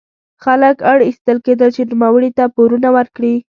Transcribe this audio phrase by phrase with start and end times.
[0.43, 3.35] خلک اړ ایستل کېدل چې نوموړي ته پورونه ورکړي.